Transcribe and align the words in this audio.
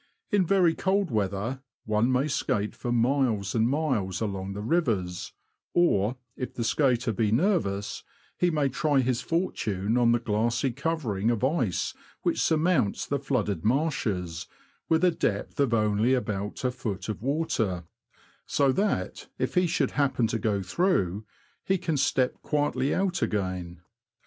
In 0.31 0.47
very 0.47 0.73
cold 0.73 1.11
weather, 1.11 1.61
one 1.85 2.11
may 2.11 2.27
skate 2.27 2.73
for 2.73 2.91
miles 2.91 3.53
and 3.53 3.69
miles 3.69 4.19
along 4.19 4.53
the 4.53 4.63
rivers; 4.63 5.31
or, 5.75 6.17
if 6.35 6.55
the 6.55 6.63
skater 6.63 7.13
be 7.13 7.31
nervous, 7.31 8.01
he 8.35 8.49
may 8.49 8.67
try 8.67 9.01
his 9.01 9.21
fortune 9.21 9.99
on 9.99 10.11
the 10.11 10.17
glassy 10.17 10.71
covering 10.71 11.29
of 11.29 11.43
ice 11.43 11.93
which 12.23 12.41
surmounts 12.41 13.05
the 13.05 13.19
flooded 13.19 13.63
marshes, 13.63 14.47
with 14.89 15.03
a 15.03 15.11
depth 15.11 15.59
of 15.59 15.71
only 15.71 16.15
about 16.15 16.63
a 16.63 16.71
foot 16.71 17.07
of 17.07 17.21
water; 17.21 17.83
so 18.47 18.71
that, 18.71 19.27
if 19.37 19.53
he 19.53 19.67
should 19.67 19.91
happen 19.91 20.25
to 20.25 20.39
go 20.39 20.63
through, 20.63 21.27
he 21.63 21.77
can 21.77 21.95
step 21.95 22.41
quietly 22.41 22.91
out 22.91 23.21
again. 23.21 23.81